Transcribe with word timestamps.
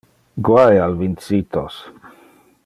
Guai 0.47 0.79
al 0.85 0.97
vincitos. 1.03 1.79